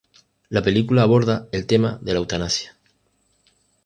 La 0.49 0.63
película 0.63 1.03
aborda 1.03 1.47
el 1.51 1.67
tema 1.67 1.99
de 2.01 2.13
la 2.13 2.19
eutanasia. 2.21 2.75